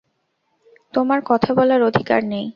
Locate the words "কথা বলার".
1.29-1.81